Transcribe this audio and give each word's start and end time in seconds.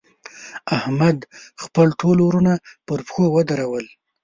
احمد؛ 0.77 1.19
خپل 1.63 1.87
ټول 1.99 2.17
وروڼه 2.23 2.53
پر 2.87 2.99
پښو 3.07 3.23
ودرول. 3.35 3.85